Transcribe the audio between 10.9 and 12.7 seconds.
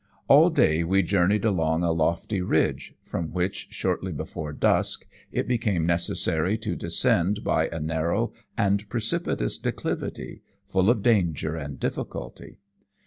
danger and difficulty.